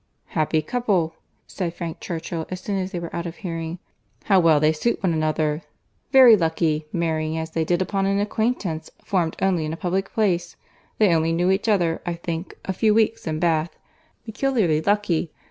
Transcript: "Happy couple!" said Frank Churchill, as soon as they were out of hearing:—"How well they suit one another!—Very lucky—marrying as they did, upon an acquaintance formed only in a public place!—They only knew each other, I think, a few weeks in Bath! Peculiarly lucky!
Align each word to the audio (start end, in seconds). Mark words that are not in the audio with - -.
"Happy 0.29 0.63
couple!" 0.63 1.13
said 1.45 1.75
Frank 1.75 1.99
Churchill, 1.99 2.47
as 2.49 2.59
soon 2.59 2.75
as 2.79 2.91
they 2.91 2.99
were 2.99 3.15
out 3.15 3.27
of 3.27 3.35
hearing:—"How 3.35 4.39
well 4.39 4.59
they 4.59 4.71
suit 4.73 5.03
one 5.03 5.13
another!—Very 5.13 6.35
lucky—marrying 6.35 7.37
as 7.37 7.51
they 7.51 7.63
did, 7.63 7.83
upon 7.83 8.07
an 8.07 8.19
acquaintance 8.19 8.89
formed 9.03 9.35
only 9.43 9.63
in 9.63 9.73
a 9.73 9.77
public 9.77 10.11
place!—They 10.11 11.13
only 11.13 11.33
knew 11.33 11.51
each 11.51 11.69
other, 11.69 12.01
I 12.03 12.15
think, 12.15 12.57
a 12.65 12.73
few 12.73 12.95
weeks 12.95 13.27
in 13.27 13.37
Bath! 13.37 13.77
Peculiarly 14.25 14.81
lucky! 14.81 15.31